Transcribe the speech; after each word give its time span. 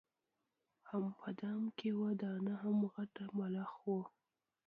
هم 0.89 1.05
په 1.19 1.29
دام 1.39 1.63
کي 1.77 1.89
وه 1.99 2.11
دانه 2.21 2.53
هم 2.63 2.77
غټ 2.93 3.13
ملخ 3.37 3.71
وو 3.83 3.99